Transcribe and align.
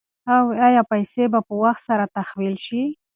ایا 0.67 0.81
پیسې 0.91 1.23
به 1.31 1.39
په 1.47 1.53
وخت 1.63 1.81
سره 1.87 2.05
تحویل 2.15 2.55
شي؟ 2.65 2.81